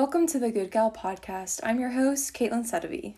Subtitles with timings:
[0.00, 1.60] Welcome to the Good Gal podcast.
[1.62, 3.16] I'm your host, Caitlin Sedovey.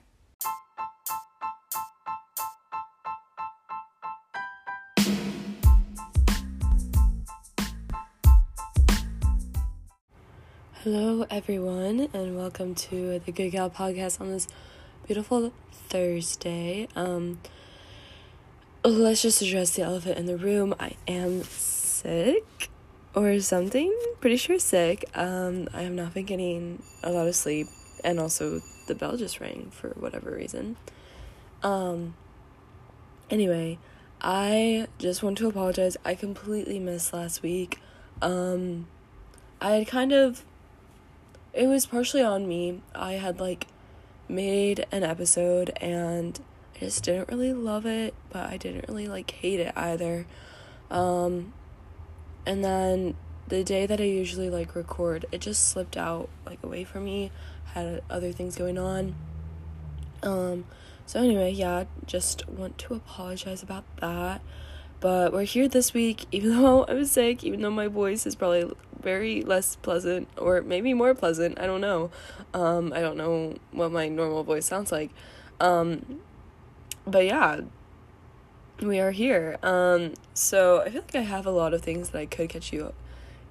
[10.83, 14.49] Hello, everyone, and welcome to the Good Gal podcast on this
[15.07, 15.53] beautiful
[15.89, 16.89] Thursday.
[16.97, 17.39] Um,
[18.85, 20.75] let's just address the elephant in the room.
[20.81, 22.72] I am sick
[23.15, 23.97] or something.
[24.21, 25.05] Pretty sure sick.
[25.15, 27.67] Um, I have not been getting a lot of sleep,
[28.05, 30.77] and also the bell just rang for whatever reason.
[31.63, 32.15] Um,
[33.31, 33.79] anyway,
[34.21, 35.97] I just want to apologize.
[36.05, 37.81] I completely missed last week.
[38.21, 38.87] Um,
[39.61, 40.45] I had kind of
[41.53, 42.81] it was partially on me.
[42.95, 43.67] I had like
[44.29, 46.41] made an episode and
[46.75, 50.27] I just didn't really love it, but I didn't really like hate it either.
[50.91, 51.53] Um
[52.47, 53.15] and then
[53.49, 57.31] the day that I usually like record, it just slipped out like away from me.
[57.75, 59.15] Had other things going on.
[60.23, 60.65] Um
[61.07, 64.41] so anyway, yeah, just want to apologize about that.
[65.01, 68.73] But we're here this week, even though I'm sick, even though my voice is probably
[69.01, 71.59] very less pleasant, or maybe more pleasant.
[71.61, 72.11] I don't know.
[72.55, 75.11] Um, I don't know what my normal voice sounds like.
[75.61, 76.21] Um,
[77.05, 77.63] but yeah,
[78.83, 79.59] we are here.
[79.63, 82.73] Um, so I feel like I have a lot of things that I could catch
[82.73, 82.93] you,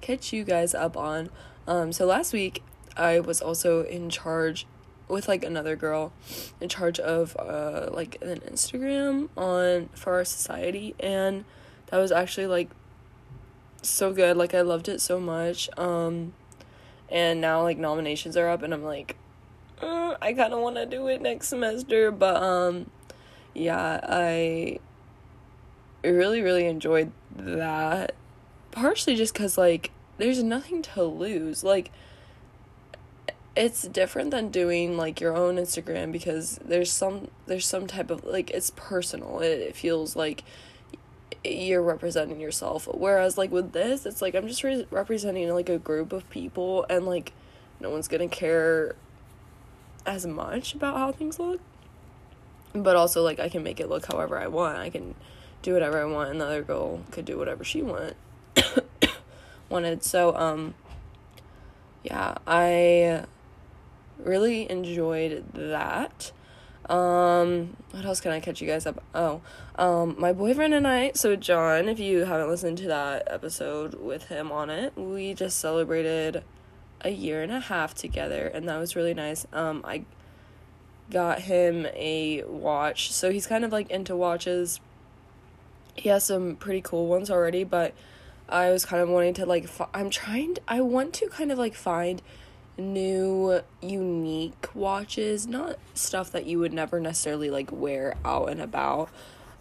[0.00, 1.30] catch you guys up on.
[1.66, 2.62] Um, so last week
[2.96, 4.66] I was also in charge
[5.08, 6.12] with like another girl
[6.60, 11.44] in charge of uh like an Instagram on for our society and
[11.88, 12.70] that was actually like
[13.82, 16.32] so good like I loved it so much um
[17.10, 19.16] and now like nominations are up and I'm like
[19.82, 22.90] uh, I kind of want to do it next semester but um
[23.54, 24.78] yeah I
[26.10, 28.14] really really enjoyed that
[28.70, 31.90] partially just cuz like there's nothing to lose like
[33.54, 38.24] it's different than doing like your own Instagram because there's some there's some type of
[38.24, 39.40] like it's personal.
[39.40, 40.42] It, it feels like
[41.44, 42.88] you're representing yourself.
[42.92, 46.86] Whereas like with this, it's like I'm just re- representing like a group of people
[46.88, 47.32] and like
[47.80, 48.94] no one's going to care
[50.06, 51.60] as much about how things look.
[52.74, 54.78] But also like I can make it look however I want.
[54.78, 55.14] I can
[55.62, 58.14] do whatever I want and the other girl could do whatever she want
[59.68, 60.02] wanted.
[60.04, 60.74] So um
[62.02, 63.24] yeah, I
[64.18, 66.32] really enjoyed that.
[66.88, 69.02] Um, what else can I catch you guys up?
[69.14, 69.40] Oh,
[69.76, 74.24] um, my boyfriend and I, so John, if you haven't listened to that episode with
[74.24, 76.42] him on it, we just celebrated
[77.00, 79.46] a year and a half together, and that was really nice.
[79.52, 80.04] Um, I
[81.10, 84.80] got him a watch, so he's kind of like into watches.
[85.94, 87.94] He has some pretty cool ones already, but
[88.48, 91.52] I was kind of wanting to like, fi- I'm trying, to, I want to kind
[91.52, 92.22] of like find
[92.78, 99.10] new unique watches not stuff that you would never necessarily like wear out and about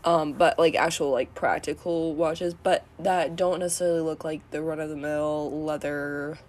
[0.05, 4.79] um but like actual like practical watches but that don't necessarily look like the run
[4.79, 6.39] of the mill leather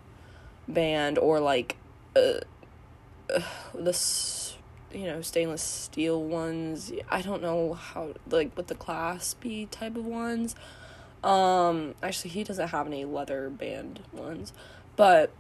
[0.68, 1.76] band or like
[2.14, 2.34] uh,
[3.34, 3.40] uh
[3.74, 4.56] this
[4.94, 10.04] you know stainless steel ones i don't know how like with the claspy type of
[10.04, 10.54] ones
[11.24, 14.52] um actually he doesn't have any leather band ones
[14.96, 15.30] but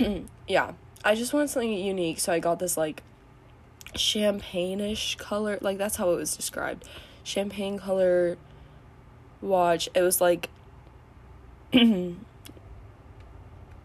[0.48, 0.72] yeah,
[1.04, 3.02] I just wanted something unique, so I got this like
[3.94, 5.58] champagne-ish color.
[5.60, 6.88] Like that's how it was described.
[7.22, 8.38] Champagne color
[9.40, 9.88] watch.
[9.94, 10.48] It was like
[11.72, 12.16] the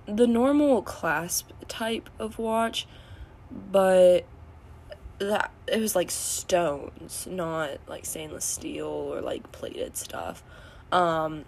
[0.05, 2.87] normal clasp type of watch,
[3.51, 4.25] but
[5.19, 10.43] that it was like stones, not like stainless steel or like plated stuff.
[10.91, 11.45] Um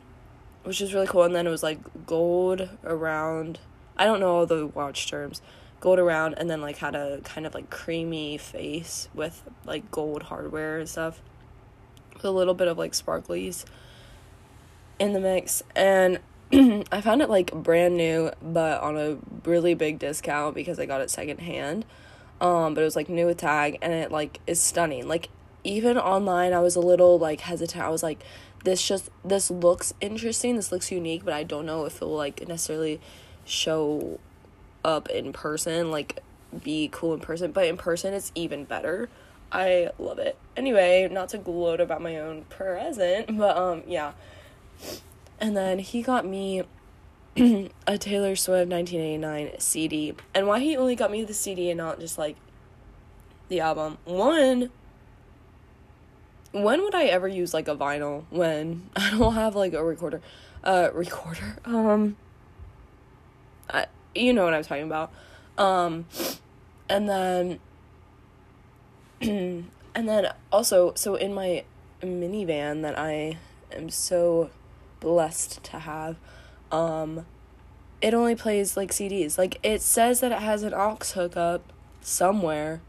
[0.63, 3.59] which is really cool and then it was like gold around
[3.97, 5.41] I don't know all the watch terms.
[5.79, 10.23] Gold around and then like had a kind of like creamy face with like gold
[10.23, 11.22] hardware and stuff.
[12.13, 13.66] With a little bit of like sparklies
[14.99, 15.63] in the mix.
[15.75, 16.19] And
[16.91, 21.01] I found it like brand new but on a really big discount because I got
[21.01, 21.85] it secondhand.
[22.39, 25.07] Um, but it was like new with tag and it like is stunning.
[25.07, 25.29] Like
[25.63, 27.84] even online I was a little like hesitant.
[27.84, 28.23] I was like
[28.63, 32.16] this just this looks interesting, this looks unique, but I don't know if it will
[32.16, 32.99] like necessarily
[33.45, 34.19] show
[34.84, 36.19] up in person, like
[36.63, 39.09] be cool in person, but in person it's even better.
[39.51, 40.37] I love it.
[40.55, 44.13] Anyway, not to gloat about my own present, but um yeah.
[45.39, 46.63] And then he got me
[47.87, 50.16] a Taylor Swift 1989 CD.
[50.34, 52.35] And why he only got me the CD and not just like
[53.49, 53.97] the album?
[54.05, 54.72] One
[56.53, 60.22] when would I ever use like a vinyl when I don't have like a recorder?
[60.63, 61.57] Uh recorder.
[61.66, 62.17] Um
[63.69, 65.11] I, you know what I'm talking about.
[65.57, 66.05] Um,
[66.89, 67.59] and then,
[69.22, 69.69] and
[70.09, 71.63] then also, so in my
[72.01, 73.37] minivan that I
[73.72, 74.49] am so
[74.99, 76.17] blessed to have,
[76.72, 77.25] um,
[78.02, 79.37] it only plays like CDs.
[79.37, 82.81] Like it says that it has an aux hookup somewhere,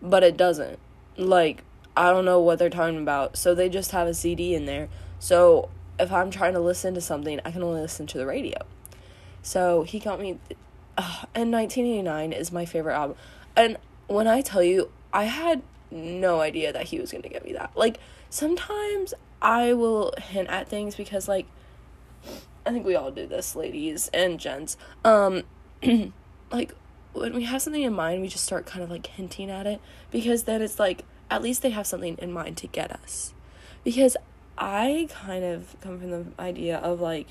[0.00, 0.78] but it doesn't.
[1.16, 1.64] Like
[1.96, 3.36] I don't know what they're talking about.
[3.36, 4.88] So they just have a CD in there.
[5.18, 5.68] So
[5.98, 8.58] if I'm trying to listen to something, I can only listen to the radio.
[9.42, 10.38] So he got me,
[10.96, 13.16] uh, and 1989 is my favorite album.
[13.56, 13.76] And
[14.06, 17.52] when I tell you, I had no idea that he was going to get me
[17.52, 17.72] that.
[17.74, 17.98] Like,
[18.30, 19.12] sometimes
[19.42, 21.46] I will hint at things because, like,
[22.64, 24.76] I think we all do this, ladies and gents.
[25.04, 25.42] Um,
[26.52, 26.74] like,
[27.12, 29.80] when we have something in mind, we just start kind of like hinting at it
[30.10, 33.34] because then it's like, at least they have something in mind to get us.
[33.84, 34.16] Because
[34.56, 37.28] I kind of come from the idea of like,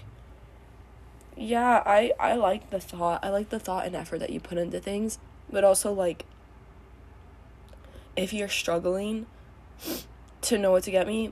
[1.37, 3.23] yeah, I I like the thought.
[3.23, 5.17] I like the thought and effort that you put into things,
[5.49, 6.25] but also like
[8.15, 9.25] if you're struggling
[10.41, 11.31] to know what to get me,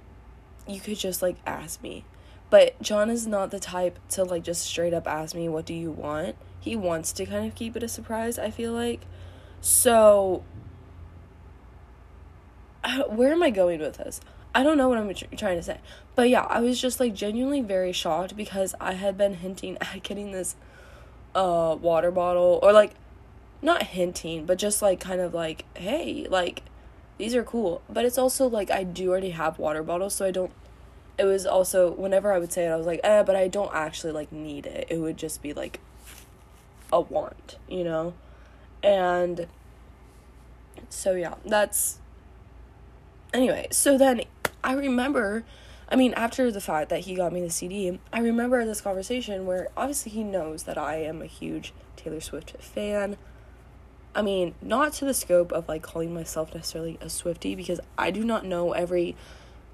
[0.68, 2.06] you could just like ask me.
[2.50, 5.74] But John is not the type to like just straight up ask me what do
[5.74, 6.36] you want.
[6.60, 9.02] He wants to kind of keep it a surprise, I feel like.
[9.62, 10.44] So
[13.10, 14.22] where am I going with this?
[14.54, 15.80] I don't know what I'm trying to say.
[16.16, 20.04] But yeah, I was just like genuinely very shocked because I had been hinting at
[20.04, 20.56] getting this
[21.36, 22.94] uh water bottle or like
[23.62, 26.64] not hinting, but just like kind of like, hey, like
[27.18, 27.82] these are cool.
[27.90, 30.52] But it's also like I do already have water bottles, so I don't
[31.20, 33.74] it was also whenever I would say it, I was like, eh, but I don't
[33.76, 34.88] actually like need it.
[34.90, 35.82] It would just be like
[36.94, 38.14] a want, you know?
[38.82, 39.48] And
[40.88, 42.00] so yeah, that's
[43.34, 44.22] anyway, so then
[44.64, 45.44] I remember,
[45.90, 49.46] I mean, after the fact that he got me the CD, I remember this conversation
[49.46, 53.18] where obviously he knows that I am a huge Taylor Swift fan.
[54.16, 58.10] I mean, not to the scope of like calling myself necessarily a Swiftie because I
[58.10, 59.18] do not know every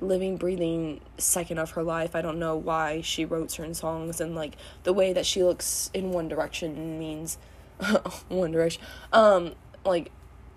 [0.01, 2.15] living, breathing second of her life.
[2.15, 5.89] I don't know why she wrote certain songs and like the way that she looks
[5.93, 7.37] in One Direction means
[8.27, 8.81] One Direction.
[9.13, 9.53] Um,
[9.85, 10.11] like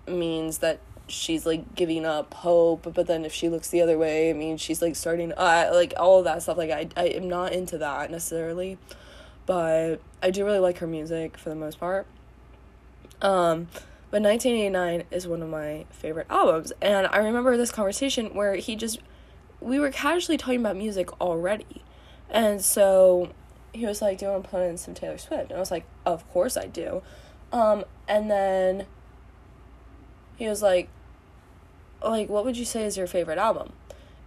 [0.07, 4.29] means that she's like giving up hope but then if she looks the other way
[4.29, 7.27] it means she's like starting uh, like all of that stuff like I, I am
[7.27, 8.77] not into that necessarily
[9.45, 12.05] but i do really like her music for the most part
[13.21, 13.67] um
[14.11, 18.75] but 1989 is one of my favorite albums and i remember this conversation where he
[18.75, 18.99] just
[19.61, 21.83] we were casually talking about music already.
[22.29, 23.31] And so
[23.73, 25.49] he was like do you want to put in some taylor swift?
[25.49, 27.01] And i was like of course i do.
[27.51, 28.85] Um and then
[30.37, 30.89] he was like
[32.03, 33.73] like what would you say is your favorite album?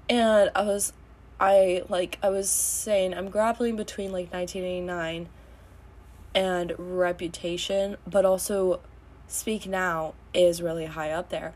[0.08, 0.92] And i was
[1.40, 5.28] i like i was saying i'm grappling between like 1989
[6.34, 8.80] and reputation but also
[9.26, 11.52] speak now is really high up there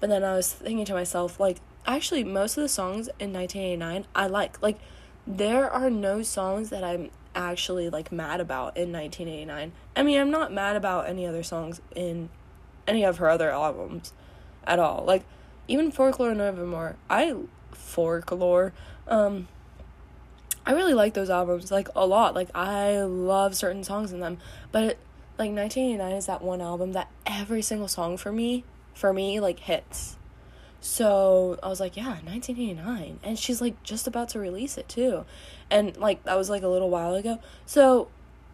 [0.00, 4.06] but then i was thinking to myself like actually most of the songs in 1989
[4.14, 4.78] i like like
[5.26, 10.30] there are no songs that i'm actually like mad about in 1989 i mean i'm
[10.30, 12.28] not mad about any other songs in
[12.88, 14.12] any of her other albums
[14.64, 15.24] at all like
[15.70, 16.96] even Folklore and Evermore.
[17.08, 17.34] I
[17.72, 18.72] Folklore.
[19.06, 19.48] Um
[20.66, 22.34] I really like those albums like a lot.
[22.34, 24.38] Like I love certain songs in them,
[24.72, 24.98] but
[25.38, 28.64] like 1989 is that one album that every single song for me
[29.00, 30.16] for me like hits.
[30.82, 33.20] So I was like, yeah, 1989.
[33.22, 35.24] And she's like just about to release it too.
[35.70, 37.40] And like that was like a little while ago.
[37.66, 38.08] So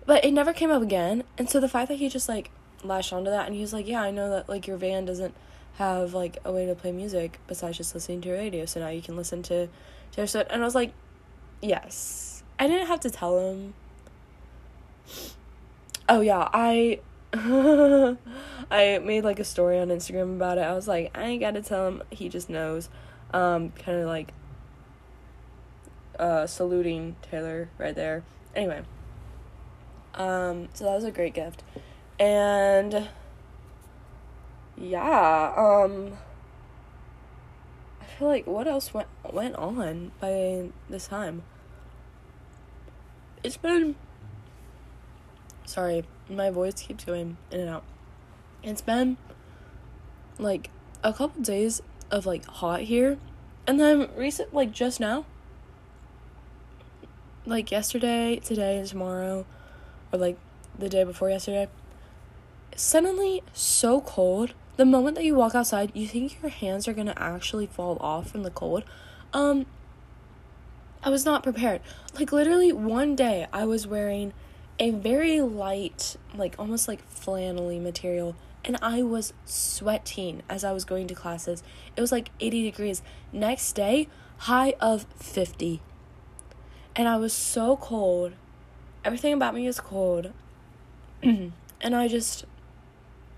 [0.07, 1.25] but it never came up again.
[1.37, 2.51] And so the fact that he just like
[2.85, 5.35] latched onto that and he was like, Yeah, I know that like your van doesn't
[5.79, 8.65] have like a way to play music besides just listening to your radio.
[8.65, 9.69] So now you can listen to
[10.13, 10.51] Taylor Swift.
[10.51, 10.93] And I was like,
[11.61, 12.43] yes.
[12.59, 13.75] I didn't have to tell him.
[16.09, 17.01] Oh yeah, I
[18.71, 20.63] I made like a story on Instagram about it.
[20.63, 22.03] I was like, I ain't gotta tell him.
[22.11, 22.89] He just knows.
[23.33, 24.33] Um, kind of like
[26.19, 28.25] uh saluting Taylor right there.
[28.55, 28.83] Anyway.
[30.15, 31.63] Um, so that was a great gift.
[32.19, 33.09] And
[34.79, 36.17] yeah, um
[38.01, 41.43] I feel like what else went went on by this time?
[43.43, 43.95] It's been
[45.67, 47.85] sorry, my voice keeps going in and out.
[48.63, 49.17] It's been
[50.39, 50.71] like
[51.05, 53.19] a couple days of like hot here
[53.67, 55.25] and then recent like just now
[57.47, 59.47] like yesterday, today, and tomorrow,
[60.13, 60.37] or like
[60.77, 61.69] the day before yesterday,
[62.75, 67.23] suddenly so cold the moment that you walk outside, you think your hands are to
[67.23, 68.85] actually fall off from the cold.
[69.33, 69.67] Um
[71.03, 71.81] I was not prepared.
[72.19, 74.33] Like literally one day I was wearing
[74.79, 78.37] a very light, like almost like flannelly material.
[78.65, 81.63] And I was sweating as I was going to classes.
[81.97, 83.03] It was like 80 degrees.
[83.33, 85.81] Next day, high of 50.
[86.95, 88.33] And I was so cold.
[89.05, 90.33] Everything about me was cold.
[91.23, 91.53] and
[91.83, 92.45] I just,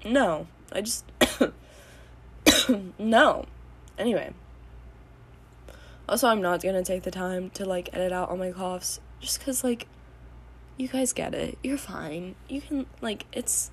[0.05, 0.47] no.
[0.73, 1.05] I just,
[2.99, 3.45] no.
[3.99, 4.33] Anyway.
[6.09, 9.41] Also, I'm not gonna take the time to like edit out all my coughs just
[9.41, 9.87] because, like,
[10.79, 11.59] you guys get it.
[11.63, 12.37] You're fine.
[12.49, 13.71] You can, like, it's,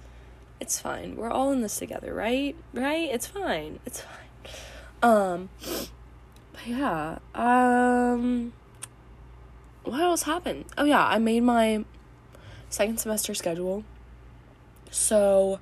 [0.60, 1.16] it's fine.
[1.16, 2.56] We're all in this together, right?
[2.74, 3.10] Right?
[3.12, 3.80] It's fine.
[3.86, 4.26] It's fine.
[5.02, 5.50] Um,
[6.52, 8.54] but yeah, um,
[9.84, 10.66] what else happened?
[10.78, 11.86] Oh, yeah, I made my
[12.70, 13.84] second semester schedule.
[14.90, 15.60] So,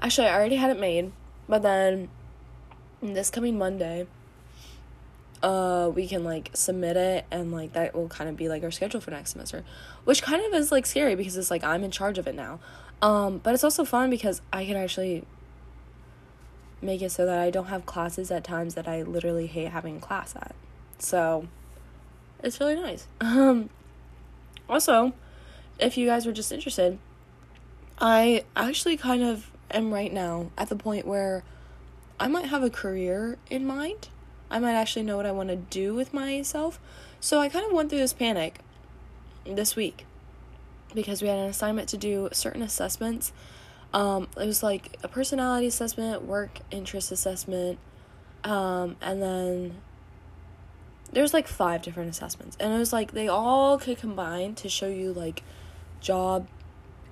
[0.00, 1.12] actually, I already had it made,
[1.48, 2.10] but then
[3.00, 4.06] this coming Monday,
[5.46, 8.70] uh we can like submit it and like that will kind of be like our
[8.72, 9.62] schedule for next semester
[10.02, 12.58] which kind of is like scary because it's like i'm in charge of it now.
[13.00, 15.24] Um but it's also fun because i can actually
[16.82, 20.00] make it so that i don't have classes at times that i literally hate having
[20.00, 20.54] class at.
[20.98, 21.46] So
[22.42, 23.06] it's really nice.
[23.20, 23.70] Um
[24.68, 25.12] also
[25.78, 26.98] if you guys were just interested
[28.00, 31.44] i actually kind of am right now at the point where
[32.18, 34.08] i might have a career in mind
[34.50, 36.78] I might actually know what I want to do with myself.
[37.20, 38.58] So I kind of went through this panic
[39.44, 40.06] this week
[40.94, 43.32] because we had an assignment to do certain assessments.
[43.92, 47.78] Um, it was like a personality assessment, work interest assessment,
[48.44, 49.76] um, and then
[51.12, 52.56] there's like five different assessments.
[52.60, 55.42] And it was like they all could combine to show you like
[56.00, 56.46] job,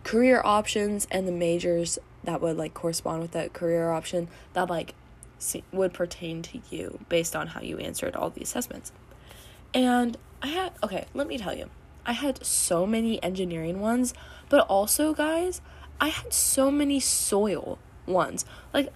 [0.02, 4.94] career options, and the majors that would like correspond with that career option that like
[5.72, 8.92] would pertain to you based on how you answered all the assessments.
[9.72, 11.70] And I had, okay, let me tell you,
[12.06, 14.14] I had so many engineering ones,
[14.48, 15.60] but also, guys,
[16.00, 18.44] I had so many soil ones.
[18.72, 18.92] Like,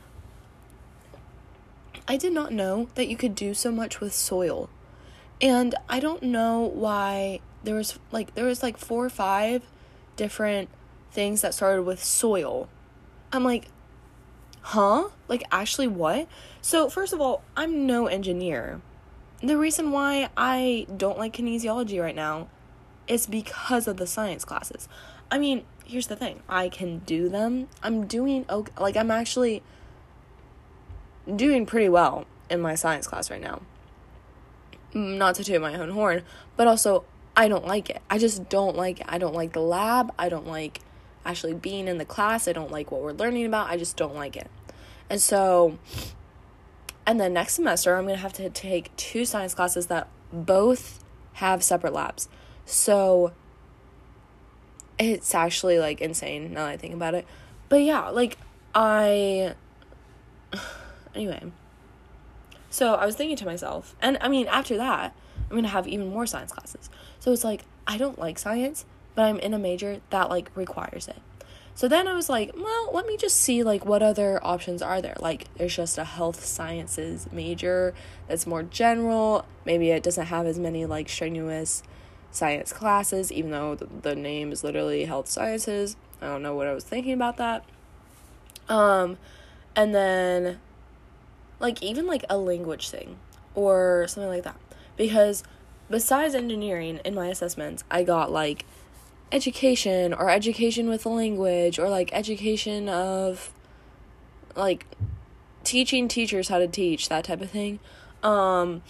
[2.07, 4.71] I did not know that you could do so much with soil.
[5.41, 9.63] And I don't know why there was like there was like four or five
[10.17, 10.69] different
[11.13, 12.69] things that started with soil.
[13.33, 13.69] I'm like,
[14.69, 15.09] huh?
[15.29, 16.29] Like, actually, what?
[16.61, 18.83] So, first of all, I'm no engineer.
[19.43, 22.49] The reason why I don't like kinesiology right now
[23.07, 24.87] is because of the science classes.
[25.31, 27.69] I mean, here's the thing I can do them.
[27.83, 28.73] I'm doing okay.
[28.79, 29.63] Like, I'm actually
[31.35, 33.63] doing pretty well in my science class right now.
[34.93, 36.25] Mm, not to toot my own horn,
[36.59, 38.03] but also, I don't like it.
[38.11, 39.07] I just don't like it.
[39.09, 40.13] I don't like the lab.
[40.19, 40.81] I don't like
[41.25, 42.47] actually being in the class.
[42.47, 43.71] I don't like what we're learning about.
[43.71, 44.51] I just don't like it.
[45.11, 45.79] And so,
[47.07, 51.03] and then next semester, I'm going to have to take two science classes that both
[51.35, 52.29] have separate labs.
[52.67, 53.33] So,
[54.99, 57.27] it's actually like insane now that I think about it.
[57.69, 58.37] But yeah, like,
[58.75, 59.55] I.
[61.15, 61.51] Anyway.
[62.71, 65.17] So, I was thinking to myself, and I mean, after that,
[65.51, 66.91] I'm to have even more science classes.
[67.19, 68.85] So, it's like, I don't like science,
[69.15, 71.17] but I'm in a major that like requires it.
[71.79, 75.01] So then I was like, well, let me just see like what other options are
[75.01, 75.15] there.
[75.21, 77.95] Like there's just a health sciences major
[78.27, 79.47] that's more general.
[79.65, 81.85] Maybe it doesn't have as many like strenuous
[82.33, 85.95] science classes even though the, name is literally health sciences.
[86.21, 87.65] I don't know what I was thinking about that.
[88.69, 89.17] Um
[89.77, 90.59] and then
[91.61, 93.19] like even like a language thing
[93.55, 94.59] or something like that.
[94.97, 95.45] Because
[95.89, 98.65] besides engineering in my assessments, I got like
[99.31, 103.53] education or education with language or like education of
[104.57, 104.87] like
[105.65, 107.79] teaching teachers how to teach that type of thing.
[108.23, 108.83] Um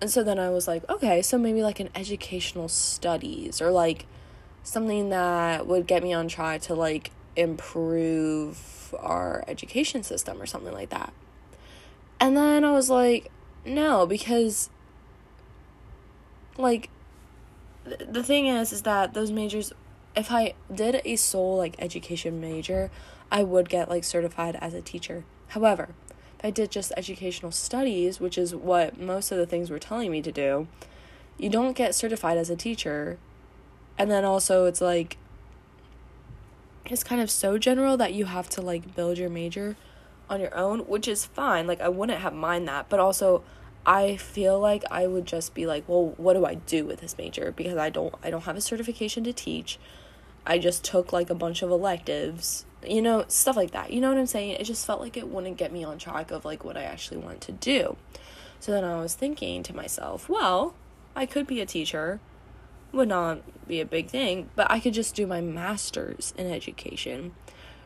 [0.00, 4.06] and so then i was like okay so maybe like an educational studies or like
[4.62, 10.72] something that would get me on track to like improve our education system or something
[10.72, 11.12] like that.
[12.20, 13.30] And then i was like
[13.64, 14.70] no because
[16.56, 16.90] like
[18.08, 19.72] the thing is is that those majors
[20.16, 22.90] if I did a sole like education major,
[23.30, 25.24] I would get like certified as a teacher.
[25.48, 25.90] However,
[26.38, 30.10] if I did just educational studies, which is what most of the things were telling
[30.10, 30.66] me to do,
[31.36, 33.18] you don't get certified as a teacher.
[33.96, 35.18] And then also it's like
[36.86, 39.76] it's kind of so general that you have to like build your major
[40.28, 41.66] on your own, which is fine.
[41.66, 43.42] Like I wouldn't have mind that, but also
[43.88, 47.16] I feel like I would just be like, well, what do I do with this
[47.16, 47.52] major?
[47.56, 49.78] Because I don't I don't have a certification to teach.
[50.44, 53.90] I just took like a bunch of electives, you know, stuff like that.
[53.90, 54.50] You know what I'm saying?
[54.50, 57.16] It just felt like it wouldn't get me on track of like what I actually
[57.16, 57.96] want to do.
[58.60, 60.74] So then I was thinking to myself, well,
[61.16, 62.20] I could be a teacher,
[62.92, 67.34] would not be a big thing, but I could just do my master's in education,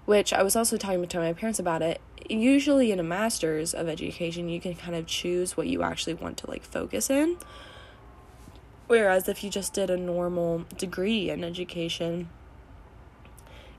[0.05, 2.01] which I was also talking to my parents about it.
[2.29, 6.37] Usually, in a master's of education, you can kind of choose what you actually want
[6.39, 7.37] to like focus in.
[8.87, 12.29] Whereas if you just did a normal degree in education,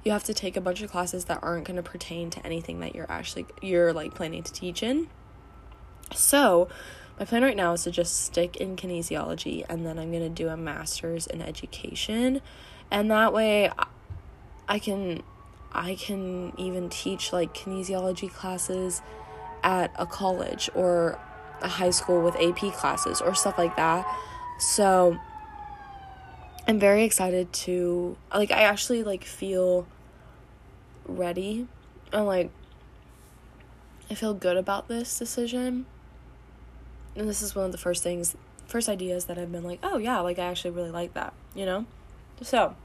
[0.04, 2.80] you have to take a bunch of classes that aren't going to pertain to anything
[2.80, 5.10] that you're actually you're like planning to teach in.
[6.14, 6.68] So,
[7.20, 10.30] my plan right now is to just stick in kinesiology and then I'm going to
[10.30, 12.42] do a master's in education
[12.90, 13.72] and that way
[14.68, 15.24] I can
[15.74, 19.02] I can even teach like kinesiology classes
[19.64, 21.20] at a college or
[21.62, 24.06] a high school with AP classes or stuff like that.
[24.60, 25.18] So
[26.68, 29.88] I'm very excited to like I actually like feel
[31.06, 31.68] ready
[32.12, 32.52] and like
[34.10, 35.86] I feel good about this decision
[37.16, 38.36] and this is one of the first things
[38.68, 41.66] first ideas that I've been like, "Oh yeah, like I actually really like that." You
[41.66, 41.86] know?
[42.42, 42.76] So,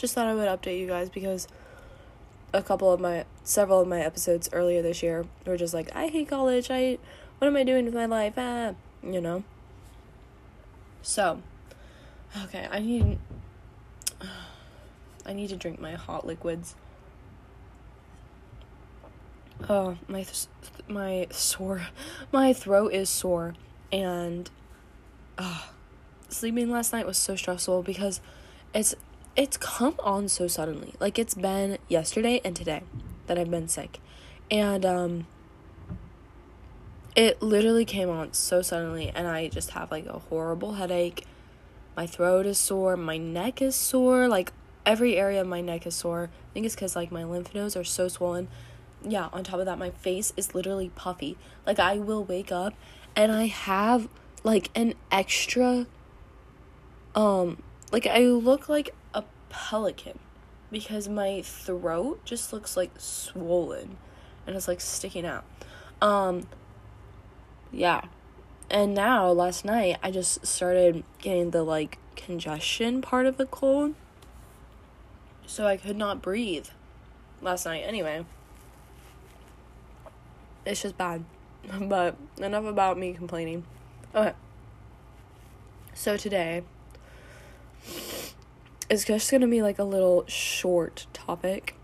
[0.00, 1.46] just thought I would update you guys because
[2.54, 6.08] a couple of my several of my episodes earlier this year were just like, "I
[6.08, 6.70] hate college.
[6.70, 6.98] I
[7.38, 9.44] what am I doing with my life?" Ah, you know.
[11.02, 11.42] So,
[12.44, 13.18] okay, I need
[15.26, 16.74] I need to drink my hot liquids.
[19.68, 20.48] Oh, my th-
[20.88, 21.82] my sore,
[22.32, 23.54] my throat is sore,
[23.92, 24.48] and,
[25.36, 25.66] uh,
[26.30, 28.22] sleeping last night was so stressful because
[28.72, 28.94] it's
[29.40, 30.94] it's come on so suddenly.
[31.00, 32.82] Like it's been yesterday and today
[33.26, 34.00] that I've been sick,
[34.50, 35.26] and um,
[37.16, 41.26] it literally came on so suddenly, and I just have like a horrible headache.
[41.96, 42.96] My throat is sore.
[42.96, 44.28] My neck is sore.
[44.28, 44.52] Like
[44.86, 46.30] every area of my neck is sore.
[46.50, 48.48] I think it's because like my lymph nodes are so swollen
[49.02, 51.36] yeah, on top of that, my face is literally puffy.
[51.66, 52.74] Like, I will wake up
[53.16, 54.08] and I have
[54.42, 55.86] like an extra,
[57.14, 58.94] um, like, I look like
[59.50, 60.18] pelican
[60.70, 63.98] because my throat just looks like swollen
[64.46, 65.44] and it's like sticking out.
[66.00, 66.46] Um,
[67.70, 68.02] yeah.
[68.70, 73.94] And now, last night, I just started getting the like congestion part of the cold.
[75.46, 76.68] So I could not breathe
[77.42, 78.24] last night anyway
[80.64, 81.24] it's just bad.
[81.80, 83.64] But enough about me complaining.
[84.14, 84.32] Okay.
[85.94, 86.62] So today
[88.90, 91.76] it's just gonna be like a little short topic.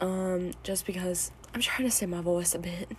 [0.00, 2.96] Um, just because I'm trying to save my voice a bit.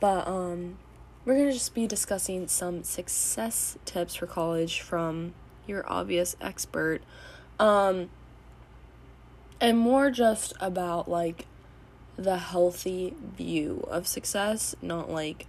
[0.00, 0.78] But um
[1.24, 5.34] we're gonna just be discussing some success tips for college from
[5.66, 7.02] your obvious expert.
[7.58, 8.08] Um
[9.60, 11.46] and more just about like
[12.16, 15.46] the healthy view of success, not like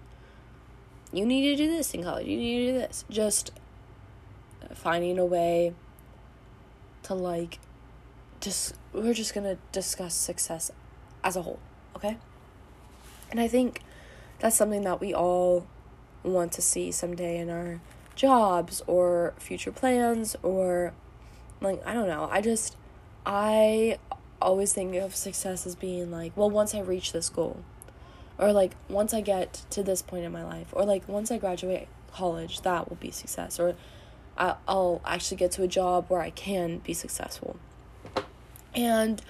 [1.14, 3.06] you need to do this in college, you need to do this.
[3.10, 3.52] Just
[4.74, 5.74] finding a way
[7.04, 7.60] to like
[8.40, 10.72] just we're just to discuss success
[11.24, 11.60] as a whole,
[11.96, 12.18] okay?
[13.32, 13.82] And I think
[14.40, 15.68] that's something that we all
[16.24, 17.80] want to see someday in our
[18.16, 20.94] jobs or future plans or
[21.62, 22.28] like I don't know.
[22.32, 22.76] I just
[23.26, 24.00] I
[24.42, 27.64] always think of success as being like, well, once I reach this goal,
[28.38, 31.38] or like once I get to this point in my life, or like once I
[31.38, 33.76] graduate college, that will be success, or
[34.38, 37.58] I'll actually get to a job where I can be successful.
[38.74, 39.22] And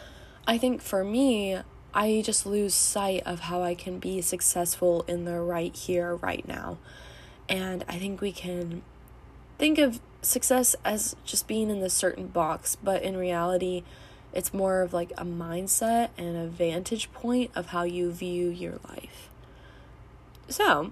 [0.45, 1.59] I think for me,
[1.93, 6.47] I just lose sight of how I can be successful in the right here, right
[6.47, 6.77] now.
[7.49, 8.83] And I think we can
[9.57, 13.83] think of success as just being in this certain box, but in reality,
[14.33, 18.79] it's more of like a mindset and a vantage point of how you view your
[18.87, 19.29] life.
[20.49, 20.91] So,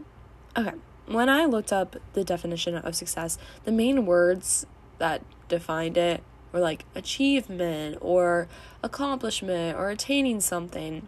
[0.58, 0.74] okay,
[1.08, 4.66] when I looked up the definition of success, the main words
[4.98, 8.48] that defined it were like achievement or
[8.82, 11.08] accomplishment or attaining something.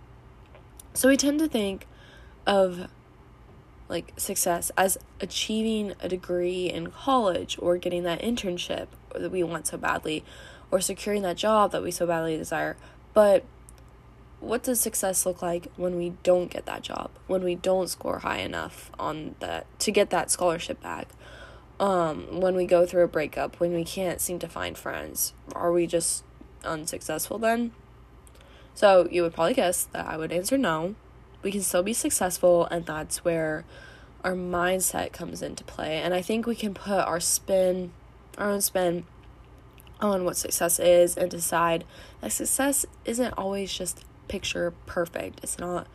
[0.94, 1.88] So we tend to think
[2.46, 2.90] of
[3.90, 9.68] like success as achieving a degree in college or getting that internship that we want
[9.68, 10.24] so badly
[10.70, 12.76] or securing that job that we so badly desire.
[13.14, 13.46] But
[14.40, 17.10] what does success look like when we don't get that job?
[17.26, 21.08] When we don't score high enough on that to get that scholarship back?
[21.80, 25.72] Um, when we go through a breakup, when we can't seem to find friends, are
[25.72, 26.24] we just
[26.64, 27.72] unsuccessful then?
[28.74, 30.96] So you would probably guess that I would answer no.
[31.42, 33.66] We can still be successful, and that's where
[34.24, 35.98] our mindset comes into play.
[35.98, 37.92] And I think we can put our spin,
[38.38, 39.06] our own spin
[40.00, 41.86] on what success is and decide
[42.22, 45.40] that success isn't always just picture perfect.
[45.44, 45.88] It's not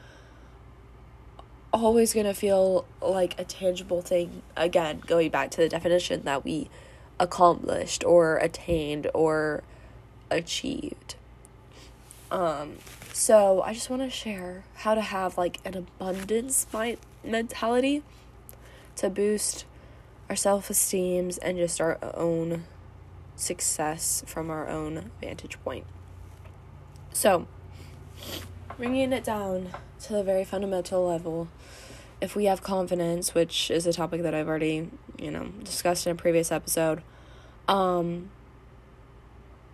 [1.73, 4.43] always going to feel like a tangible thing.
[4.57, 6.69] Again, going back to the definition that we
[7.19, 9.63] accomplished or attained or
[10.31, 11.15] achieved.
[12.31, 12.79] Um,
[13.13, 18.03] so I just want to share how to have like an abundance my mentality
[18.97, 19.65] to boost
[20.29, 22.65] our self-esteems and just our own
[23.37, 25.85] success from our own vantage point.
[27.13, 27.47] So,
[28.77, 29.71] bringing it down
[30.03, 31.49] to the very fundamental level,
[32.21, 36.13] if we have confidence, which is a topic that I've already, you know, discussed in
[36.13, 37.03] a previous episode,
[37.69, 38.31] um,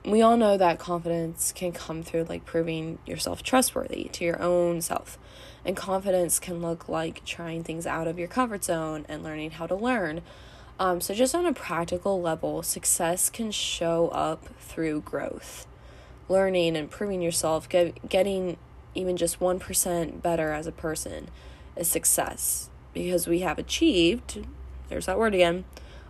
[0.05, 4.81] we all know that confidence can come through like proving yourself trustworthy to your own
[4.81, 5.19] self.
[5.65, 9.67] And confidence can look like trying things out of your comfort zone and learning how
[9.67, 10.23] to learn.
[10.81, 15.67] Um, so, just on a practical level, success can show up through growth,
[16.29, 18.57] learning, and proving yourself, get, getting
[18.95, 21.29] even just 1% better as a person
[21.77, 24.45] is success because we have achieved,
[24.89, 25.65] there's that word again,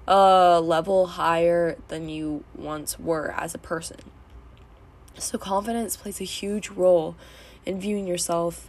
[0.06, 3.98] a level higher than you once were as a person.
[5.18, 7.16] So, confidence plays a huge role
[7.66, 8.68] in viewing yourself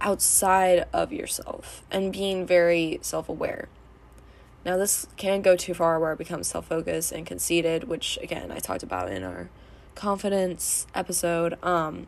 [0.00, 3.68] outside of yourself and being very self aware.
[4.64, 8.50] Now, this can go too far where it becomes self focused and conceited, which again
[8.50, 9.50] I talked about in our
[9.94, 11.62] confidence episode.
[11.62, 12.06] Um,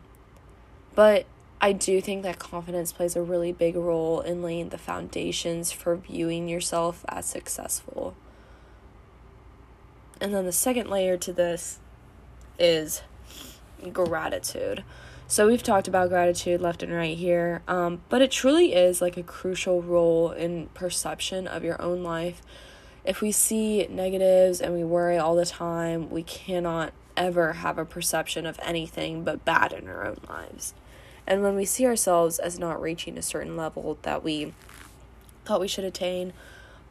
[0.95, 1.25] but
[1.59, 5.95] I do think that confidence plays a really big role in laying the foundations for
[5.95, 8.15] viewing yourself as successful.
[10.21, 11.79] And then the second layer to this
[12.59, 13.01] is
[13.91, 14.83] gratitude.
[15.27, 19.17] So we've talked about gratitude left and right here, um, but it truly is like
[19.17, 22.41] a crucial role in perception of your own life.
[23.03, 27.85] If we see negatives and we worry all the time, we cannot ever have a
[27.85, 30.73] perception of anything but bad in our own lives.
[31.25, 34.53] And when we see ourselves as not reaching a certain level that we
[35.43, 36.31] thought we should attain,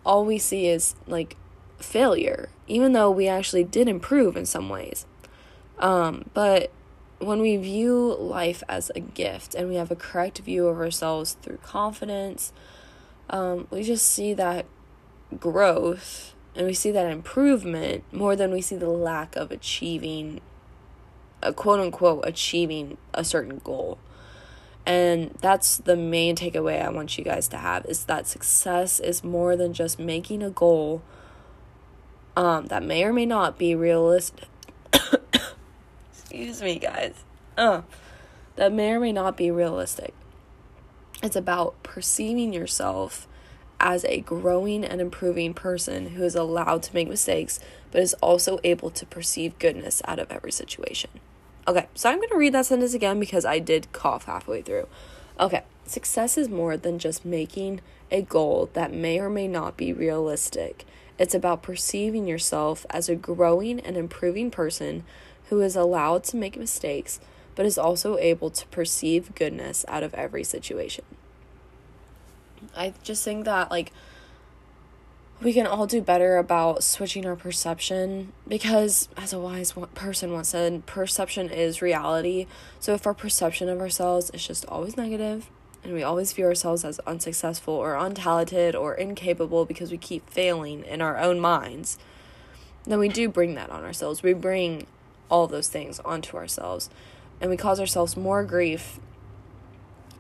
[0.05, 1.37] all we see is like
[1.79, 5.07] failure, even though we actually did improve in some ways.
[5.79, 6.71] Um, but
[7.19, 11.37] when we view life as a gift and we have a correct view of ourselves
[11.41, 12.53] through confidence,
[13.31, 14.67] um, we just see that
[15.41, 20.41] growth and we see that improvement more than we see the lack of achieving
[21.43, 23.99] a quote unquote achieving a certain goal.
[24.87, 29.23] And that's the main takeaway I want you guys to have is that success is
[29.23, 31.03] more than just making a goal
[32.37, 34.49] um, that may or may not be realistic.
[36.13, 37.15] Excuse me, guys.
[37.57, 37.83] Uh,
[38.57, 40.15] that may or may not be realistic.
[41.23, 43.27] It's about perceiving yourself
[43.81, 47.61] as a growing and improving person who is allowed to make mistakes,
[47.91, 51.11] but is also able to perceive goodness out of every situation.
[51.69, 54.87] Okay, so I'm going to read that sentence again because I did cough halfway through.
[55.39, 59.93] Okay, success is more than just making a goal that may or may not be
[59.93, 60.85] realistic.
[61.19, 65.05] It's about perceiving yourself as a growing and improving person
[65.49, 67.21] who is allowed to make mistakes,
[67.55, 71.05] but is also able to perceive goodness out of every situation.
[72.77, 73.93] I just think that, like,
[75.43, 80.49] we can all do better about switching our perception because, as a wise person once
[80.49, 82.47] said, perception is reality.
[82.81, 85.51] So, if our perception of ourselves is just always negative,
[85.87, 90.83] and we always view ourselves as unsuccessful or untalented or incapable because we keep failing
[90.85, 91.97] in our own minds,
[92.85, 94.23] then we do bring that on ourselves.
[94.23, 94.87] We bring
[95.31, 96.91] all those things onto ourselves
[97.41, 98.99] and we cause ourselves more grief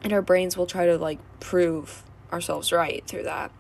[0.03, 3.51] and our brains will try to like prove ourselves right through that.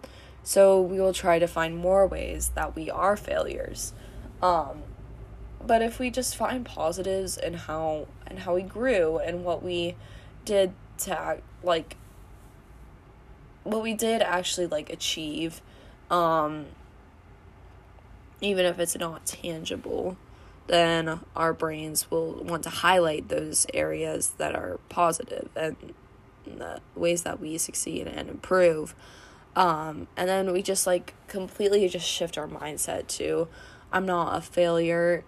[0.42, 3.92] So we will try to find more ways that we are failures.
[4.40, 4.82] Um,
[5.66, 9.96] but if we just find positives in how and how we grew and what we
[10.44, 11.96] did to like
[13.64, 15.60] what we did actually like achieve
[16.10, 16.66] um
[18.40, 20.16] even if it's not tangible
[20.68, 25.76] then our brains will want to highlight those areas that are positive and
[26.54, 28.94] the ways that we succeed and improve
[29.56, 33.48] um and then we just like completely just shift our mindset to
[33.92, 35.24] i'm not a failure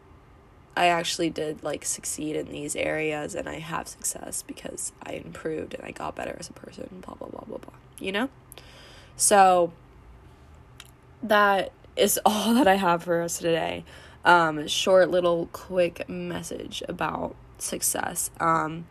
[0.79, 5.75] I actually did like succeed in these areas and I have success because I improved
[5.75, 7.75] and I got better as a person, blah, blah, blah, blah, blah.
[7.99, 8.29] You know?
[9.17, 9.73] So
[11.21, 13.85] that is all that I have for us today.
[14.25, 18.31] Um, short little quick message about success.
[18.39, 18.87] Um,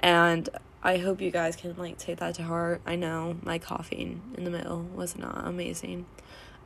[0.00, 0.48] and
[0.82, 2.80] I hope you guys can like take that to heart.
[2.86, 6.06] I know my coughing in the middle was not amazing.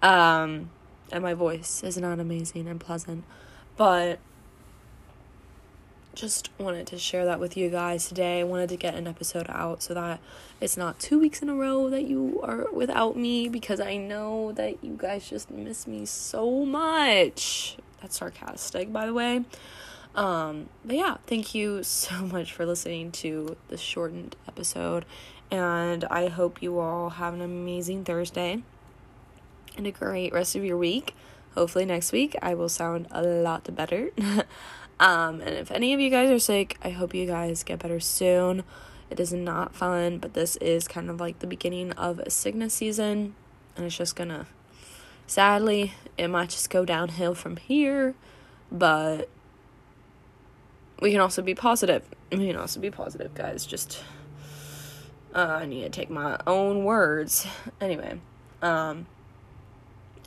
[0.03, 0.71] Um,
[1.11, 3.25] and my voice is not amazing and pleasant.
[3.77, 4.19] But
[6.15, 8.41] just wanted to share that with you guys today.
[8.41, 10.21] I wanted to get an episode out so that
[10.61, 14.53] it's not two weeks in a row that you are without me because I know
[14.53, 17.77] that you guys just miss me so much.
[18.01, 19.45] That's sarcastic, by the way.
[20.15, 25.05] Um, but yeah, thank you so much for listening to the shortened episode.
[25.51, 28.63] And I hope you all have an amazing Thursday
[29.77, 31.15] and a great rest of your week.
[31.55, 34.11] Hopefully, next week I will sound a lot better.
[35.01, 38.01] um, and if any of you guys are sick, I hope you guys get better
[38.01, 38.65] soon.
[39.11, 42.73] It is not fun, but this is kind of like the beginning of a sickness
[42.73, 43.35] season,
[43.77, 44.47] and it's just gonna
[45.27, 48.15] sadly, it might just go downhill from here,
[48.71, 49.29] but
[51.03, 52.05] we can also be positive.
[52.31, 53.67] We can also be positive, guys.
[53.67, 54.03] Just
[55.35, 57.47] uh, I need to take my own words.
[57.81, 58.21] Anyway,
[58.63, 59.07] um,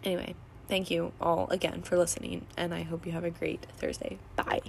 [0.04, 0.36] anyway,
[0.68, 4.20] thank you all again for listening, and I hope you have a great Thursday.
[4.36, 4.62] Bye.